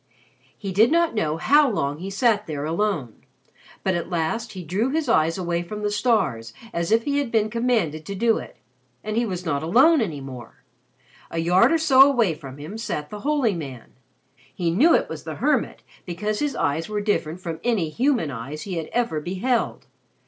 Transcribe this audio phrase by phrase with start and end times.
[0.57, 3.21] He did not know how long he sat there alone.
[3.83, 7.51] But at last he drew his eyes from the stars, as if he had been
[7.51, 8.57] commanded to do it.
[9.03, 10.63] And he was not alone any more.
[11.29, 13.93] A yard or so away from him sat the holy man.
[14.51, 18.63] He knew it was the hermit because his eyes were different from any human eyes
[18.63, 19.85] he had ever beheld.